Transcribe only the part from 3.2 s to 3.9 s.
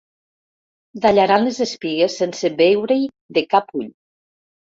de cap ull.